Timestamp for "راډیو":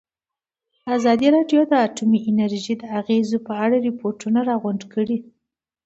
1.35-1.61